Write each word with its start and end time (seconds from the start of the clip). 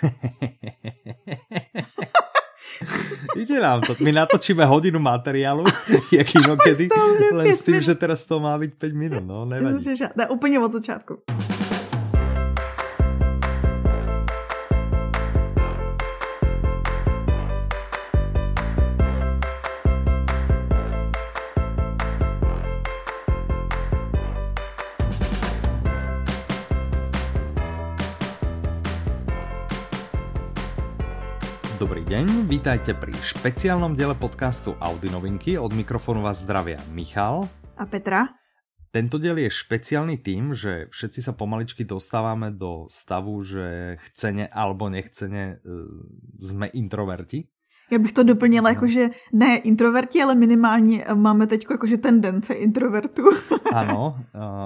Ide 3.36 3.60
nám 3.60 3.80
to. 3.80 3.94
My 4.00 4.12
natočíme 4.12 4.64
hodinu 4.64 4.98
materiálu, 4.98 5.64
jak 6.12 6.34
inokedy, 6.34 6.88
len 7.32 7.52
s 7.52 7.62
tým, 7.62 7.80
že 7.80 7.94
teraz 7.94 8.24
to 8.24 8.40
má 8.40 8.58
byť 8.58 8.74
5 8.74 8.94
minút, 8.94 9.24
no 9.26 9.44
nevadí. 9.44 9.84
Ne, 10.16 10.28
úplně 10.28 10.60
od 10.60 10.72
začátku. 10.72 11.18
Deň, 32.10 32.50
vítajte 32.50 32.90
pri 32.98 33.14
špeciálnom 33.14 33.94
diele 33.94 34.18
podcastu 34.18 34.74
Audi 34.82 35.06
novinky. 35.14 35.54
Od 35.54 35.70
mikrofonu 35.70 36.26
vás 36.26 36.42
zdravia 36.42 36.82
Michal 36.90 37.46
a 37.78 37.86
Petra. 37.86 38.34
Tento 38.90 39.14
diel 39.14 39.38
je 39.38 39.46
špeciálny 39.46 40.18
tým, 40.18 40.50
že 40.50 40.90
všetci 40.90 41.22
sa 41.22 41.38
pomaličky 41.38 41.86
dostávame 41.86 42.50
do 42.50 42.90
stavu, 42.90 43.38
že 43.46 43.94
chcene 44.10 44.50
alebo 44.50 44.90
nechcene 44.90 45.62
e, 45.62 45.76
sme 46.42 46.66
introverti. 46.74 47.46
Já 47.90 47.98
bych 47.98 48.12
to 48.12 48.22
doplnila, 48.22 48.68
jako 48.68 48.88
že 48.88 49.10
ne 49.32 49.56
introverti, 49.56 50.22
ale 50.22 50.34
minimálně 50.34 51.04
máme 51.14 51.46
teď 51.46 51.66
jakože 51.70 51.96
tendence 51.96 52.54
introvertu. 52.54 53.22
Ano, 53.70 54.18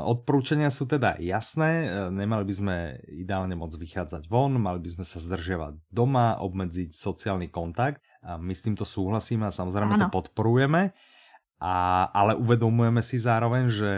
odporúčania 0.09 0.73
sú 0.73 0.89
teda 0.89 1.21
jasné, 1.21 1.93
nemali 2.09 2.49
by 2.49 2.55
sme 2.57 2.77
ideálne 3.21 3.53
moc 3.53 3.77
vychádzať 3.77 4.33
von, 4.33 4.57
mali 4.57 4.81
by 4.81 4.97
sme 4.97 5.05
sa 5.05 5.21
zdržiavať 5.21 5.93
doma, 5.93 6.41
obmedziť 6.41 6.89
sociálny 6.89 7.53
kontakt. 7.53 8.01
A 8.25 8.41
my 8.41 8.57
s 8.57 8.65
týmto 8.65 8.89
súhlasíme 8.89 9.45
a 9.45 9.53
samozrejme 9.53 10.01
ano. 10.01 10.09
to 10.09 10.09
podporujeme. 10.09 10.97
A, 11.65 12.05
ale 12.13 12.37
uvedomujeme 12.37 13.01
si 13.01 13.17
zároveň, 13.17 13.73
že 13.73 13.93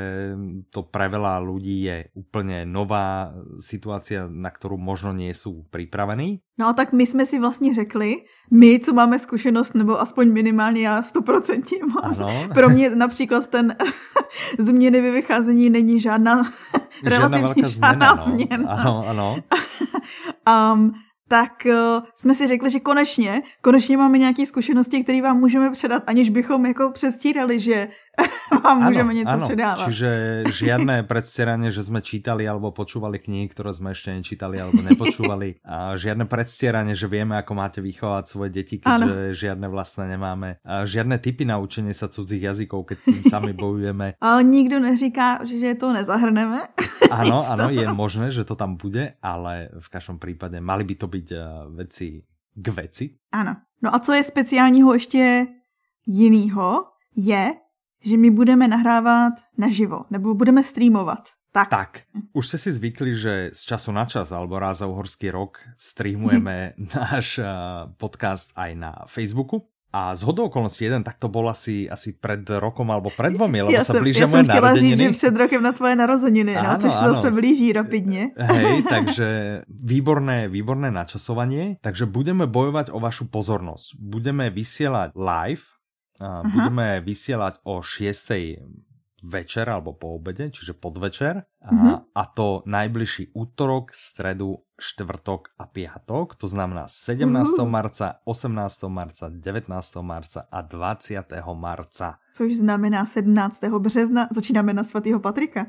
to 0.71 0.87
pre 0.87 1.11
veľa 1.11 1.43
ľudí 1.43 1.83
je 1.83 2.15
úplne 2.15 2.63
nová 2.63 3.35
situácia, 3.59 4.31
na 4.31 4.55
ktorú 4.55 4.79
možno 4.79 5.11
nie 5.11 5.35
sú 5.35 5.67
pripravení. 5.75 6.47
No 6.59 6.71
a 6.71 6.73
tak 6.73 6.93
my 6.93 7.07
jsme 7.07 7.27
si 7.27 7.39
vlastně 7.39 7.75
řekli, 7.75 8.17
my, 8.51 8.79
co 8.79 8.93
máme 8.93 9.19
zkušenost, 9.19 9.75
nebo 9.75 10.01
aspoň 10.01 10.33
minimálně 10.33 10.81
já 10.87 11.03
100% 11.03 11.87
mám. 11.87 12.15
Ano. 12.15 12.49
Pro 12.55 12.69
mě 12.69 12.91
například 12.91 13.47
ten 13.47 13.75
změny 14.59 15.01
ve 15.01 15.11
vycházení 15.11 15.71
není 15.71 16.01
žádná, 16.01 16.43
žádná 17.03 17.39
relativně 17.39 17.69
žádná 17.69 18.17
změna. 18.17 18.17
No. 18.17 18.25
změna. 18.25 18.73
Ano, 18.73 19.05
ano. 19.09 19.37
um, 20.75 20.93
tak 21.29 21.67
uh, 21.67 22.03
jsme 22.15 22.35
si 22.35 22.47
řekli, 22.47 22.71
že 22.71 22.81
konečně, 22.81 23.43
konečně 23.63 23.97
máme 23.97 24.19
nějaké 24.19 24.47
zkušenosti, 24.47 25.05
které 25.05 25.23
vám 25.23 25.39
můžeme 25.39 25.71
předat, 25.71 26.03
aniž 26.07 26.31
bychom 26.31 26.67
jako 26.67 26.91
předstírali, 26.91 27.61
že 27.61 27.89
vám 28.65 28.83
můžeme 28.83 29.15
něco 29.15 29.31
ano. 29.31 29.45
předávat. 29.47 29.85
Čiže 29.85 30.11
žiadne 30.49 31.03
predstieranie, 31.11 31.73
že 31.73 31.85
jsme 31.85 32.01
čítali 32.01 32.49
alebo 32.49 32.73
počúvali 32.73 33.19
knihy, 33.19 33.49
které 33.49 33.75
jsme 33.75 33.91
ještě 33.91 34.11
nečítali 34.15 34.61
alebo 34.61 34.83
nepočúvali. 34.83 35.55
A 35.65 35.97
žiadne 35.97 36.25
predstieranie, 36.25 36.95
že 36.95 37.07
vieme, 37.11 37.37
ako 37.37 37.53
máte 37.55 37.81
vychovať 37.85 38.25
svoje 38.27 38.51
deti, 38.51 38.79
keďže 38.79 39.13
ano. 39.13 39.35
žiadne 39.35 39.67
vlastné 39.69 40.05
nemáme. 40.17 40.57
A 40.65 40.87
žiadne 40.87 41.19
typy 41.19 41.45
na 41.45 41.59
učenie 41.59 41.93
sa 41.93 42.09
cudzích 42.09 42.43
jazykov, 42.43 42.89
keď 42.89 42.97
s 42.99 43.05
tým 43.05 43.23
sami 43.27 43.53
bojujeme. 43.53 44.17
A 44.21 44.41
nikdo 44.43 44.81
neříká, 44.81 45.45
že 45.45 45.75
to 45.75 45.93
nezahrneme. 45.93 46.61
Ano, 47.11 47.47
ano, 47.47 47.71
je 47.71 47.87
možné, 47.93 48.31
že 48.31 48.45
to 48.45 48.55
tam 48.55 48.77
bude, 48.77 49.15
ale 49.23 49.69
v 49.79 49.89
každém 49.89 50.19
případě 50.19 50.61
mali 50.61 50.85
by 50.85 50.95
to 50.95 51.07
být 51.07 51.33
veci 51.69 52.23
k 52.55 52.69
veci. 52.69 53.15
Ano. 53.33 53.57
No 53.83 53.95
a 53.95 53.99
co 53.99 54.13
je 54.13 54.23
speciálního 54.23 54.95
ještě 54.95 55.47
jinýho, 56.07 56.85
je, 57.17 57.55
že 58.05 58.17
my 58.17 58.31
budeme 58.31 58.69
nahrávat 58.69 59.33
naživo, 59.59 60.05
nebo 60.11 60.35
budeme 60.35 60.63
streamovat. 60.63 61.29
Tak. 61.53 61.69
tak. 61.69 61.91
Už 62.37 62.53
ste 62.53 62.59
si 62.61 62.71
zvykli, 62.77 63.17
že 63.17 63.49
z 63.49 63.61
času 63.65 63.89
na 63.89 64.05
čas, 64.05 64.29
alebo 64.29 64.61
raz 64.61 64.85
za 64.85 64.87
uhorský 64.93 65.33
rok 65.33 65.65
streamujeme 65.81 66.77
náš 66.97 67.41
podcast 67.97 68.53
aj 68.53 68.71
na 68.77 68.93
Facebooku. 69.09 69.65
A 69.97 70.13
z 70.13 70.29
hodou 70.29 70.53
okolností 70.53 70.85
jeden 70.85 71.01
tak 71.01 71.17
to 71.17 71.33
bol 71.33 71.49
asi, 71.49 71.89
asi 71.89 72.13
pred 72.13 72.45
rokom 72.61 72.85
alebo 72.93 73.09
pred 73.09 73.33
dvomi, 73.33 73.65
lebo 73.65 73.73
ja 73.73 73.81
sa 73.81 73.97
blížia 73.97 74.29
moje 74.29 74.45
narozeniny. 74.45 74.93
Ja 74.93 74.97
říct, 75.01 75.01
že 75.01 75.17
před 75.17 75.35
rokem 75.41 75.63
na 75.65 75.73
tvoje 75.73 75.97
narozeniny, 75.97 76.53
no, 76.53 76.77
což 76.77 76.93
sa 76.93 77.07
zase 77.17 77.33
blíží 77.33 77.73
rapidne. 77.73 78.37
Hej, 78.37 78.85
takže 78.95 79.29
výborné, 79.73 80.53
výborné 80.53 80.93
načasovanie. 80.93 81.81
Takže 81.81 82.05
budeme 82.05 82.45
bojovať 82.45 82.93
o 82.93 83.01
vašu 83.01 83.33
pozornosť. 83.33 83.97
Budeme 83.97 84.53
vysielať 84.53 85.17
live 85.17 85.65
Aha. 86.21 86.49
budeme 86.49 87.01
vysielať 87.05 87.61
o 87.69 87.85
6. 87.85 89.25
večer 89.27 89.67
alebo 89.69 89.93
po 89.93 90.17
obede, 90.17 90.49
čiže 90.49 90.77
podvečer. 90.77 91.45
-huh. 91.65 92.05
a, 92.15 92.21
a 92.21 92.23
to 92.27 92.63
najbližší 92.67 93.33
útorok, 93.35 93.95
stredu, 93.95 94.63
štvrtok 94.77 95.57
a 95.59 95.65
piatok, 95.67 96.35
to 96.37 96.49
znamená 96.49 96.85
17. 96.89 97.51
Uh 97.53 97.65
-huh. 97.65 97.71
marca, 97.71 98.21
18. 98.25 98.83
marca, 98.89 99.29
19. 99.29 99.97
marca 100.03 100.41
a 100.51 100.61
20. 100.61 101.33
marca 101.55 102.19
což 102.37 102.57
znamená 102.57 103.07
17. 103.07 103.65
března, 103.65 104.29
začínáme 104.31 104.75
na 104.77 104.85
svatého 104.85 105.21
Patrika, 105.21 105.67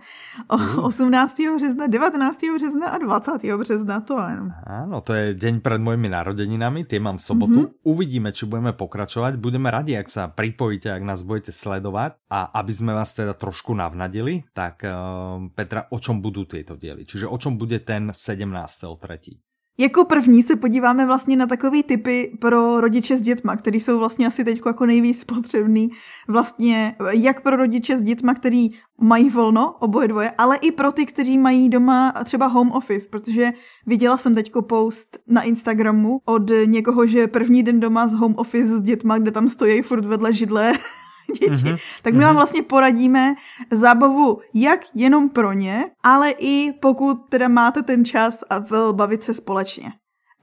18. 0.84 1.56
března, 1.56 1.88
19. 1.88 2.38
března 2.56 2.88
a 2.88 2.98
20. 2.98 3.32
března, 3.58 4.02
to 4.04 4.20
je. 4.20 4.36
Áno, 4.68 5.00
to 5.00 5.16
je 5.16 5.32
deň 5.32 5.64
pred 5.64 5.80
mojimi 5.80 6.12
narodeninami, 6.12 6.84
tie 6.84 7.00
mám 7.00 7.18
v 7.18 7.24
sobotu. 7.24 7.60
Mm 7.60 7.66
-hmm. 7.72 7.88
Uvidíme, 7.88 8.36
či 8.36 8.44
budeme 8.46 8.76
pokračovať. 8.76 9.40
Budeme 9.40 9.72
radi, 9.72 9.96
ak 9.96 10.12
sa 10.12 10.28
pripojíte, 10.28 10.92
ak 10.92 11.04
nás 11.08 11.24
budete 11.24 11.56
sledovať 11.56 12.20
a 12.28 12.52
aby 12.60 12.72
sme 12.76 12.92
vás 12.92 13.16
teda 13.16 13.32
trošku 13.34 13.72
navnadili, 13.72 14.44
tak 14.54 14.84
uh, 14.84 15.48
Petra, 15.56 15.87
o 15.90 15.98
čom 16.00 16.22
budú 16.22 16.46
tieto 16.46 16.76
diely? 16.76 17.06
Čiže 17.06 17.28
o 17.28 17.38
čom 17.38 17.58
bude 17.58 17.80
ten 17.80 18.10
17.3. 18.12 19.40
Jako 19.80 20.06
první 20.06 20.44
se 20.44 20.56
podíváme 20.56 21.06
vlastně 21.06 21.38
na 21.38 21.46
takový 21.46 21.84
typy 21.84 22.38
pro 22.42 22.82
rodiče 22.82 23.18
s 23.18 23.22
dětma, 23.22 23.56
který 23.56 23.80
jsou 23.80 24.00
vlastně 24.00 24.28
asi 24.28 24.44
teď 24.44 24.62
jako 24.66 24.86
nejvíc 24.86 25.24
potřebný 25.24 25.90
vlastně 26.28 26.96
jak 27.12 27.42
pro 27.42 27.56
rodiče 27.56 27.98
s 27.98 28.04
dětma, 28.04 28.34
který 28.34 28.70
mají 29.02 29.30
volno, 29.30 29.76
oboje 29.80 30.08
dvoje, 30.08 30.32
ale 30.38 30.58
i 30.58 30.72
pro 30.72 30.92
ty, 30.92 31.06
kteří 31.06 31.38
mají 31.38 31.70
doma 31.70 32.14
třeba 32.24 32.48
home 32.48 32.72
office, 32.72 33.10
protože 33.10 33.52
viděla 33.86 34.18
jsem 34.18 34.36
teďko 34.36 34.62
post 34.62 35.18
na 35.28 35.42
Instagramu 35.42 36.20
od 36.26 36.52
někoho, 36.66 37.08
že 37.08 37.28
první 37.28 37.64
den 37.64 37.80
doma 37.80 38.08
z 38.08 38.14
home 38.14 38.36
office 38.38 38.78
s 38.78 38.82
dětma, 38.82 39.18
kde 39.18 39.32
tam 39.32 39.50
stojí 39.50 39.82
furt 39.82 40.06
vedle 40.06 40.34
židle 40.34 40.74
děti. 41.34 41.52
Mm-hmm. 41.52 41.80
Tak 42.02 42.14
my 42.14 42.20
vám 42.20 42.30
mhm. 42.30 42.36
vlastně 42.36 42.62
poradíme 42.62 43.36
zábavu 43.72 44.40
jak 44.54 44.80
jenom 44.96 45.30
pro 45.30 45.54
ně, 45.54 45.90
ale 46.04 46.32
i 46.32 46.74
pokud 46.82 47.18
teda 47.30 47.48
máte 47.48 47.84
ten 47.84 48.06
čas 48.06 48.44
a 48.50 48.64
bavit 48.94 49.24
se 49.24 49.34
společně. 49.34 49.92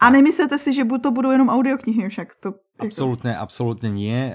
A 0.04 0.12
nemyslete 0.12 0.60
si, 0.60 0.76
že 0.76 0.84
to 0.84 1.08
budou 1.10 1.32
jenom 1.32 1.48
audioknihy, 1.48 2.08
však 2.08 2.28
to 2.36 2.60
Absolutně, 2.78 3.36
absolutně 3.36 3.90
nie. 3.90 4.34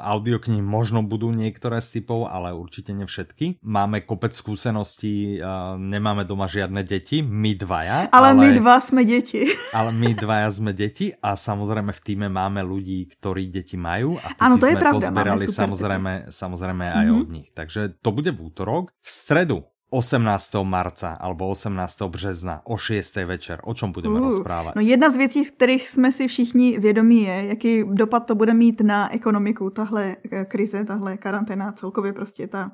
Audioknihy 0.00 0.62
možno 0.62 1.02
budú 1.02 1.34
niektoré 1.34 1.82
z 1.82 1.98
typov, 1.98 2.30
ale 2.30 2.54
určite 2.54 2.94
ne 2.94 3.02
všetky. 3.02 3.58
Máme 3.66 4.06
kopec 4.06 4.30
skúseností, 4.30 5.42
nemáme 5.76 6.22
doma 6.22 6.46
žiadne 6.46 6.86
deti, 6.86 7.18
my 7.18 7.58
dvaja. 7.58 8.06
Ale, 8.14 8.30
ale 8.30 8.38
my 8.38 8.48
dva 8.62 8.78
sme 8.78 9.02
deti. 9.02 9.50
Ale 9.74 9.90
my 9.90 10.14
dvaja 10.14 10.50
sme 10.50 10.70
deti 10.70 11.10
a 11.22 11.34
samozrejme 11.34 11.90
v 11.90 12.00
týme 12.02 12.26
máme 12.30 12.62
ľudí, 12.62 13.06
ktorí 13.10 13.50
deti 13.50 13.78
majú 13.78 14.18
a 14.18 14.34
ano, 14.38 14.58
to 14.58 14.66
sme 14.66 14.78
je 14.78 14.82
pravda, 14.82 15.06
pozberali 15.10 15.44
samozrejme, 15.46 16.12
samozrejme 16.30 16.84
aj 16.90 17.06
mm 17.06 17.10
-hmm. 17.10 17.20
od 17.20 17.28
nich. 17.30 17.48
Takže 17.54 17.80
to 18.02 18.10
bude 18.10 18.30
v 18.30 18.40
útorok. 18.42 18.90
V 19.02 19.10
stredu 19.10 19.58
18. 19.90 20.54
marca 20.62 21.16
alebo 21.20 21.48
18. 21.48 22.02
března 22.02 22.60
o 22.64 22.76
6. 22.76 23.16
večer. 23.16 23.60
O 23.64 23.74
čom 23.74 23.92
budeme 23.92 24.20
uh, 24.20 24.26
rozprávat? 24.26 24.74
No 24.74 24.82
jedna 24.82 25.10
z 25.10 25.16
věcí, 25.16 25.44
z 25.44 25.50
kterých 25.50 25.88
jsme 25.88 26.12
si 26.12 26.28
všichni 26.28 26.78
vědomí 26.78 27.22
je, 27.22 27.46
jaký 27.46 27.84
dopad 27.84 28.20
to 28.20 28.34
bude 28.34 28.54
mít 28.54 28.80
na 28.80 29.14
ekonomiku, 29.14 29.70
tahle 29.70 30.16
eh, 30.32 30.44
krize, 30.44 30.84
tahle 30.84 31.16
karanténa, 31.16 31.72
celkově 31.72 32.12
prostě 32.12 32.46
ta... 32.46 32.70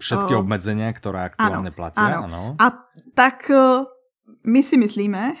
Všetky 0.00 0.34
uh, 0.34 0.40
obmedzenia, 0.40 0.92
které 0.92 1.24
aktuálně 1.24 1.70
platí. 1.70 1.96
Ano. 1.96 2.24
ano. 2.24 2.56
A 2.58 2.70
tak 3.14 3.50
uh, 3.50 3.84
my 4.46 4.62
si 4.62 4.76
myslíme, 4.76 5.34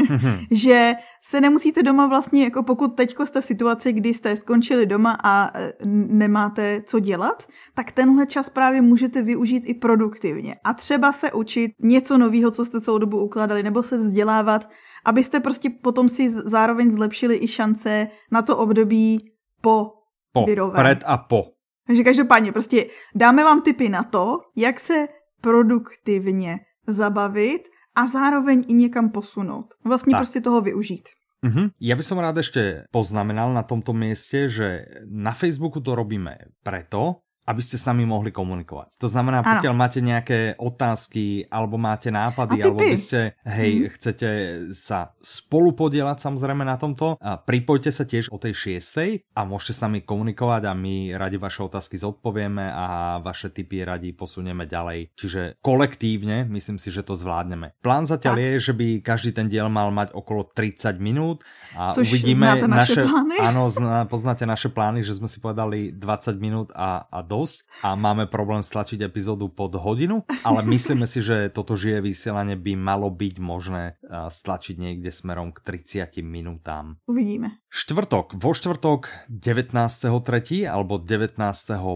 že 0.50 0.92
se 1.24 1.40
nemusíte 1.40 1.82
doma 1.82 2.06
vlastně, 2.06 2.44
jako 2.44 2.62
pokud 2.62 2.96
teďko 2.96 3.26
jste 3.26 3.40
v 3.40 3.44
situaci, 3.44 3.92
kdy 3.92 4.14
jste 4.14 4.36
skončili 4.36 4.86
doma 4.86 5.16
a 5.24 5.58
e, 5.58 5.72
nemáte 6.08 6.82
co 6.86 6.98
dělat, 7.00 7.46
tak 7.74 7.92
tenhle 7.92 8.26
čas 8.26 8.48
právě 8.50 8.80
můžete 8.80 9.22
využít 9.22 9.62
i 9.66 9.74
produktivně. 9.74 10.56
A 10.64 10.74
třeba 10.74 11.12
se 11.12 11.32
učit 11.32 11.72
něco 11.80 12.18
nového, 12.18 12.50
co 12.50 12.64
jste 12.64 12.80
celou 12.80 12.98
dobu 12.98 13.24
ukládali, 13.24 13.62
nebo 13.62 13.82
se 13.82 13.96
vzdělávat, 13.96 14.68
abyste 15.04 15.40
prostě 15.40 15.70
potom 15.70 16.08
si 16.08 16.28
zároveň 16.28 16.90
zlepšili 16.90 17.38
i 17.42 17.48
šance 17.48 18.08
na 18.32 18.42
to 18.42 18.56
období 18.56 19.30
po, 19.60 19.90
po 20.32 20.44
virovém. 20.44 20.84
Před 20.84 21.04
a 21.06 21.18
po. 21.18 21.44
Takže 21.86 22.04
každopádně 22.04 22.52
prostě 22.52 22.86
dáme 23.14 23.44
vám 23.44 23.62
tipy 23.62 23.88
na 23.88 24.02
to, 24.02 24.38
jak 24.56 24.80
se 24.80 25.08
produktivně 25.40 26.58
zabavit 26.86 27.68
a 27.94 28.06
zároveň 28.06 28.64
i 28.68 28.74
někam 28.74 29.10
posunout. 29.10 29.74
Vlastně 29.84 30.10
tak. 30.10 30.20
prostě 30.20 30.40
toho 30.40 30.60
využít. 30.60 31.08
Uh-huh. 31.44 31.68
Ja 31.76 31.92
by 31.92 32.00
som 32.00 32.16
rád 32.16 32.40
ešte 32.40 32.88
poznamenal 32.88 33.52
na 33.52 33.60
tomto 33.60 33.92
mieste, 33.92 34.48
že 34.48 34.88
na 35.04 35.36
Facebooku 35.36 35.76
to 35.84 35.92
robíme 35.92 36.56
preto, 36.64 37.20
aby 37.44 37.60
ste 37.60 37.76
s 37.76 37.84
nami 37.84 38.08
mohli 38.08 38.32
komunikovať. 38.32 38.96
To 38.96 39.08
znamená, 39.08 39.44
pokiaľ 39.44 39.74
ano. 39.76 39.82
máte 39.82 40.00
nejaké 40.00 40.56
otázky, 40.56 41.44
alebo 41.52 41.76
máte 41.76 42.08
nápady, 42.08 42.64
alebo 42.64 42.80
by 42.80 42.98
ste, 42.98 43.36
hej, 43.44 43.72
hmm. 43.84 43.90
chcete 43.96 44.28
sa 44.72 45.12
spolu 45.20 45.76
podielať 45.76 46.24
samozrejme 46.24 46.64
na 46.64 46.80
tomto, 46.80 47.20
a 47.20 47.36
pripojte 47.36 47.92
sa 47.92 48.08
tiež 48.08 48.32
o 48.32 48.40
tej 48.40 48.56
šiestej 48.56 49.36
a 49.36 49.44
môžete 49.44 49.76
s 49.76 49.80
nami 49.84 50.00
komunikovať 50.02 50.62
a 50.68 50.72
my 50.72 51.12
radi 51.16 51.36
vaše 51.36 51.60
otázky 51.60 52.00
zodpovieme 52.00 52.64
a 52.72 53.18
vaše 53.20 53.52
tipy 53.52 53.84
radi 53.84 54.16
posunieme 54.16 54.64
ďalej. 54.64 55.12
Čiže 55.12 55.60
kolektívne, 55.60 56.48
myslím 56.48 56.80
si, 56.80 56.88
že 56.88 57.04
to 57.04 57.12
zvládneme. 57.12 57.76
Plán 57.84 58.08
zatiaľ 58.08 58.40
tak. 58.40 58.44
je, 58.44 58.50
že 58.70 58.72
by 58.72 58.86
každý 59.04 59.30
ten 59.36 59.46
diel 59.52 59.68
mal 59.68 59.92
mať 59.92 60.16
okolo 60.16 60.48
30 60.48 60.96
minút 60.96 61.44
a 61.76 61.92
Což 61.92 62.08
uvidíme 62.08 62.64
naše, 62.64 62.68
naše 62.68 63.02
plány. 63.04 63.36
Áno, 63.40 63.62
poznáte 64.08 64.48
naše 64.48 64.72
plány, 64.72 65.04
že 65.04 65.18
sme 65.18 65.28
si 65.28 65.38
povedali 65.42 65.92
20 65.92 66.40
minút 66.40 66.68
a, 66.72 67.04
a 67.10 67.18
dosť 67.34 67.66
a 67.82 67.98
máme 67.98 68.30
problém 68.30 68.62
stlačiť 68.62 69.02
epizódu 69.02 69.50
pod 69.50 69.74
hodinu, 69.74 70.22
ale 70.46 70.62
myslíme 70.74 71.10
si, 71.10 71.18
že 71.18 71.50
toto 71.50 71.74
žije 71.74 71.98
vysielanie 71.98 72.54
by 72.54 72.78
malo 72.78 73.10
byť 73.10 73.34
možné 73.42 73.98
stlačiť 74.30 74.78
niekde 74.78 75.10
smerom 75.10 75.50
k 75.50 75.58
30 75.82 76.22
minútám. 76.22 77.02
Uvidíme. 77.10 77.58
Štvrtok. 77.74 78.38
Vo 78.38 78.54
štvrtok 78.54 79.10
19.3. 79.26 80.70
alebo 80.70 81.02
19. 81.02 81.42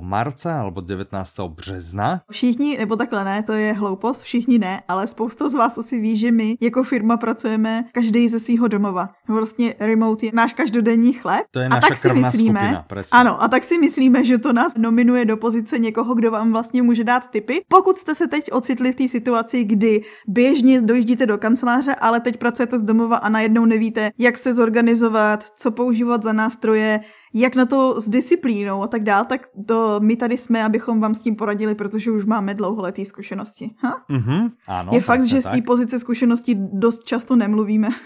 marca 0.03 0.51
alebo 0.59 0.83
19. 0.83 1.15
března. 1.55 2.27
Všichni, 2.27 2.79
nebo 2.79 2.97
takhle 2.99 3.25
ne, 3.25 3.43
to 3.47 3.53
je 3.53 3.73
hloupost, 3.73 4.27
všichni 4.27 4.59
ne, 4.59 4.83
ale 4.89 5.07
spousta 5.07 5.49
z 5.49 5.55
vás 5.55 5.79
asi 5.79 6.01
ví, 6.01 6.17
že 6.17 6.35
my 6.35 6.59
jako 6.61 6.83
firma 6.83 7.17
pracujeme 7.17 7.85
každý 7.95 8.29
ze 8.29 8.39
svého 8.41 8.69
domova. 8.69 9.15
Vlastně 9.29 9.75
remote 9.81 10.27
je 10.27 10.33
náš 10.35 10.53
každodenní 10.53 11.13
chleb. 11.13 11.47
To 11.51 11.61
je 11.61 11.69
a 11.69 11.81
tak 11.81 11.97
si 11.97 12.09
myslíme, 12.13 12.61
skupina, 12.61 12.83
presne. 12.89 13.15
Ano, 13.19 13.43
a 13.43 13.49
tak 13.49 13.65
si 13.65 13.79
myslíme, 13.79 14.25
že 14.25 14.39
to 14.39 14.53
nás 14.53 14.75
nominuje 14.75 15.25
do 15.29 15.37
pozice 15.37 15.79
někoho, 15.79 16.15
kdo 16.15 16.31
vám 16.31 16.53
vlastně 16.53 16.83
může 16.83 17.05
dát 17.05 17.31
tipy. 17.31 17.61
Pokud 17.69 17.99
jste 17.99 18.15
se 18.15 18.29
teď 18.29 18.53
ocitli 18.53 18.93
v 18.93 18.97
té 18.97 19.09
situaci, 19.09 19.65
kdy 19.65 20.03
běžně 20.27 20.83
dojíždíte 20.83 21.27
do 21.27 21.39
kanceláře, 21.39 21.95
ale 21.95 22.21
teď 22.21 22.37
pracujete 22.37 22.79
z 22.79 22.83
domova 22.83 23.17
a 23.17 23.29
najednou 23.29 23.65
nevíte, 23.65 24.11
jak 24.19 24.39
se 24.39 24.55
zorganizovat, 24.55 25.45
co 25.57 25.71
používat 25.71 26.23
za 26.23 26.33
nástroje, 26.33 27.01
jak 27.35 27.55
na 27.55 27.67
to 27.67 28.01
s 28.01 28.09
disciplínou 28.09 28.83
a 28.83 28.87
tak 28.87 29.03
dál, 29.03 29.25
tak 29.25 29.49
to 29.67 30.01
my 30.01 30.17
tady 30.17 30.37
jsme, 30.37 30.65
abychom 30.65 31.01
vám 31.01 31.15
s 31.15 31.21
tím 31.21 31.37
poradili, 31.37 31.75
protože 31.75 32.11
už 32.11 32.25
máme 32.25 32.55
dlouholetý 32.55 33.05
zkušenosti. 33.05 33.71
Ha? 33.79 34.05
Mm-hmm, 34.11 34.51
ano, 34.67 34.93
je 34.95 35.01
fakt, 35.01 35.25
že 35.25 35.41
z 35.41 35.49
té 35.49 35.63
pozice 35.63 35.99
zkušenosti 35.99 36.57
dost 36.73 37.05
často 37.05 37.37
nemluvíme. 37.37 37.89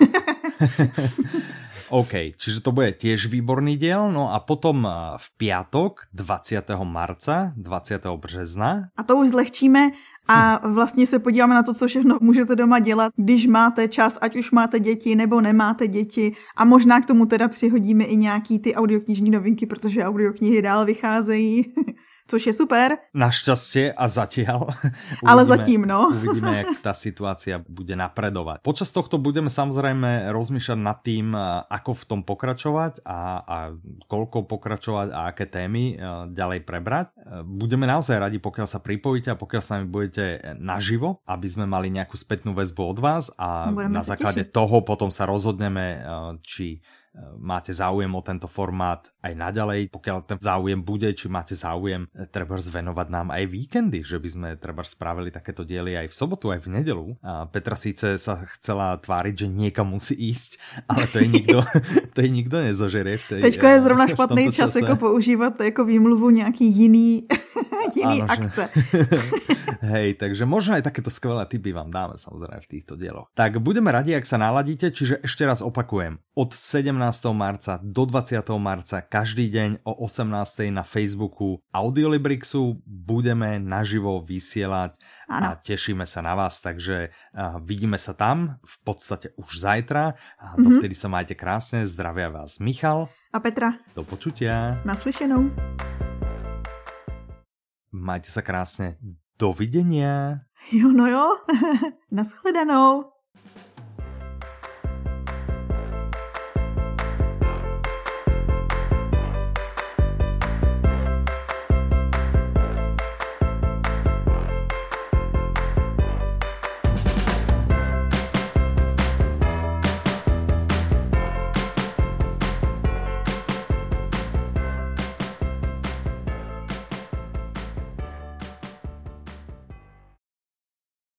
OK, 1.92 2.32
čiže 2.40 2.64
to 2.64 2.72
bude 2.72 2.96
tiež 2.96 3.28
výborný 3.28 3.76
diel. 3.76 4.08
No 4.08 4.32
a 4.32 4.40
potom 4.40 4.88
v 5.20 5.26
piatok 5.36 6.08
20. 6.16 6.64
marca, 6.88 7.52
20. 7.52 8.00
března. 8.16 8.88
A 8.96 9.02
to 9.04 9.16
už 9.16 9.28
zlehčíme 9.36 9.92
a 10.28 10.68
vlastně 10.68 11.06
se 11.06 11.18
podíváme 11.18 11.54
na 11.54 11.62
to, 11.62 11.74
co 11.74 11.86
všechno 11.86 12.18
můžete 12.20 12.56
doma 12.56 12.78
dělat, 12.78 13.12
když 13.16 13.46
máte 13.46 13.88
čas, 13.88 14.18
ať 14.20 14.36
už 14.36 14.50
máte 14.50 14.80
děti 14.80 15.14
nebo 15.14 15.40
nemáte 15.40 15.88
děti. 15.88 16.32
A 16.56 16.64
možná 16.64 17.00
k 17.00 17.06
tomu 17.06 17.26
teda 17.26 17.48
přihodíme 17.48 18.04
i 18.04 18.16
nějaký 18.16 18.58
ty 18.58 18.74
audioknižní 18.74 19.30
novinky, 19.30 19.66
protože 19.66 20.04
audioknihy 20.04 20.62
dál 20.62 20.84
vycházejí. 20.84 21.74
což 22.26 22.40
je 22.50 22.54
super. 22.54 22.98
Našťastie 23.12 23.92
a 23.92 24.06
zatiaľ. 24.08 24.72
Ale 25.30 25.42
zatím, 25.44 25.84
no. 25.86 26.10
uvidíme, 26.16 26.62
jak 26.62 26.80
tá 26.80 26.92
situácia 26.96 27.60
bude 27.62 27.94
napredovať. 27.94 28.62
Počas 28.62 28.90
tohto 28.90 29.18
budeme 29.18 29.50
samozrejme 29.50 30.30
rozmýšľať 30.32 30.78
nad 30.78 30.98
tým, 31.02 31.34
ako 31.68 31.90
v 31.92 32.04
tom 32.08 32.20
pokračovať 32.22 33.04
a, 33.04 33.20
a 33.42 33.56
koľko 34.06 34.46
pokračovať 34.46 35.08
a 35.12 35.20
aké 35.30 35.46
témy 35.48 35.98
ďalej 36.32 36.60
prebrať. 36.66 37.14
Budeme 37.46 37.86
naozaj 37.88 38.18
radi, 38.18 38.38
pokiaľ 38.38 38.68
sa 38.68 38.80
pripojíte 38.80 39.34
a 39.34 39.40
pokiaľ 39.40 39.62
sa 39.62 39.74
mi 39.80 39.86
budete 39.88 40.56
naživo, 40.58 41.22
aby 41.26 41.46
sme 41.48 41.64
mali 41.68 41.92
nejakú 41.92 42.14
spätnú 42.14 42.56
väzbu 42.56 42.82
od 42.96 42.98
vás 42.98 43.24
a 43.36 43.70
budeme 43.70 43.94
na 43.94 44.02
základe 44.04 44.46
tešiť. 44.46 44.54
toho 44.54 44.82
potom 44.82 45.10
sa 45.12 45.28
rozhodneme, 45.28 46.02
či 46.44 46.82
máte 47.36 47.76
záujem 47.76 48.08
o 48.08 48.22
tento 48.24 48.48
formát 48.48 49.04
aj 49.20 49.32
naďalej, 49.36 49.92
pokiaľ 49.92 50.18
ten 50.24 50.38
záujem 50.40 50.80
bude, 50.80 51.12
či 51.12 51.28
máte 51.28 51.52
záujem 51.52 52.08
eh, 52.08 52.24
treba 52.24 52.56
zvenovať 52.56 53.08
nám 53.12 53.28
aj 53.28 53.44
víkendy, 53.52 54.00
že 54.00 54.16
by 54.16 54.28
sme 54.28 54.48
treba 54.56 54.80
spravili 54.80 55.28
takéto 55.28 55.62
diely 55.62 55.98
aj 55.98 56.08
v 56.08 56.14
sobotu, 56.16 56.48
aj 56.48 56.64
v 56.64 56.68
nedelu. 56.80 57.06
A 57.20 57.44
Petra 57.48 57.76
síce 57.76 58.16
sa 58.16 58.40
chcela 58.56 58.96
tváriť, 58.96 59.44
že 59.44 59.48
niekam 59.52 59.92
musí 59.92 60.16
ísť, 60.16 60.56
ale 60.90 61.04
to 61.12 61.20
je 61.20 61.28
nikdo, 61.28 61.58
to 62.16 62.18
je 62.24 62.28
nikdo 62.32 62.56
nezožerie 62.64 63.16
v 63.20 63.24
tej 63.28 63.40
Teďko 63.52 63.66
je 63.66 63.78
zrovna 63.80 64.06
špatný 64.08 64.44
čas 64.52 64.72
jako 64.76 64.96
používat 64.96 65.60
jako 65.60 65.84
výmluvu 65.84 66.30
nějaký 66.30 66.64
jiný, 66.64 67.28
jiný 67.96 68.18
Áno, 68.22 68.30
akce. 68.30 68.64
Hej, 69.92 70.18
takže 70.18 70.46
možno 70.46 70.78
aj 70.78 70.86
takéto 70.86 71.10
skvelé 71.10 71.42
typy 71.50 71.74
vám 71.74 71.90
dáme 71.90 72.14
samozrejme 72.14 72.62
v 72.62 72.70
týchto 72.70 72.94
dieloch. 72.94 73.28
Tak 73.34 73.58
budeme 73.58 73.90
radi, 73.90 74.14
ak 74.14 74.22
sa 74.22 74.38
naladíte, 74.38 74.94
čiže 74.94 75.18
ešte 75.26 75.42
raz 75.42 75.58
opakujem. 75.58 76.22
Od 76.38 76.50
17. 76.54 76.94
marca 77.34 77.82
do 77.82 78.06
20. 78.06 78.40
marca 78.62 79.02
každý 79.02 79.50
deň 79.50 79.82
o 79.82 79.92
18. 80.06 80.70
na 80.70 80.86
Facebooku 80.86 81.60
Audiolibrixu 81.74 82.78
budeme 82.86 83.58
naživo 83.58 84.22
vysielať 84.22 84.96
ano. 85.28 85.52
a 85.52 85.58
tešíme 85.58 86.06
sa 86.06 86.22
na 86.22 86.38
vás, 86.38 86.62
takže 86.62 87.10
uh, 87.10 87.58
vidíme 87.60 87.98
sa 87.98 88.14
tam 88.14 88.62
v 88.62 88.76
podstate 88.86 89.34
už 89.36 89.60
zajtra 89.60 90.14
a 90.38 90.46
dovtedy 90.56 90.94
mm 90.94 90.98
-hmm. 90.98 91.04
sa 91.04 91.08
majte 91.08 91.34
krásne, 91.34 91.86
zdravia 91.86 92.28
vás 92.28 92.58
Michal 92.58 93.08
a 93.32 93.40
Petra. 93.40 93.72
Do 93.96 94.04
počutia. 94.04 94.80
Naslyšenou. 94.84 95.48
Majte 97.92 98.32
sa 98.32 98.40
krásne. 98.40 98.96
Dovidenia. 99.36 100.48
Jo, 100.72 100.88
no 100.88 101.04
jo. 101.04 101.44
Naschledanou. 102.16 103.12